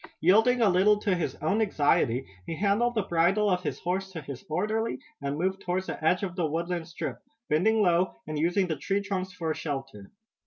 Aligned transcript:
Yielding 0.19 0.61
a 0.61 0.67
little 0.67 0.97
to 0.97 1.13
his 1.13 1.35
own 1.43 1.61
anxiety, 1.61 2.25
he 2.47 2.55
handed 2.55 2.95
the 2.95 3.03
bridle 3.03 3.47
of 3.51 3.61
his 3.61 3.77
horse 3.81 4.11
to 4.11 4.19
his 4.19 4.43
orderly, 4.49 4.97
and 5.21 5.37
moved 5.37 5.61
toward 5.61 5.83
the 5.85 6.03
edge 6.03 6.23
of 6.23 6.35
the 6.35 6.47
woodland 6.47 6.87
strip, 6.87 7.19
bending 7.49 7.83
low, 7.83 8.15
and 8.25 8.39
using 8.39 8.65
the 8.65 8.75
tree 8.75 9.03
trunks 9.03 9.31
for 9.31 9.53
shelter. 9.53 10.09